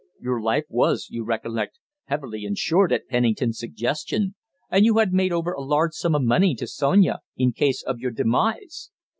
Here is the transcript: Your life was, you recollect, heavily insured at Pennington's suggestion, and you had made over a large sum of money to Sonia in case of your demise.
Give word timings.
Your 0.19 0.41
life 0.41 0.63
was, 0.67 1.09
you 1.11 1.23
recollect, 1.23 1.77
heavily 2.05 2.43
insured 2.43 2.91
at 2.91 3.07
Pennington's 3.07 3.59
suggestion, 3.59 4.33
and 4.71 4.83
you 4.83 4.97
had 4.97 5.13
made 5.13 5.31
over 5.31 5.53
a 5.53 5.61
large 5.61 5.93
sum 5.93 6.15
of 6.15 6.23
money 6.23 6.55
to 6.55 6.65
Sonia 6.65 7.19
in 7.37 7.51
case 7.53 7.83
of 7.83 7.99
your 7.99 8.09
demise. 8.09 8.89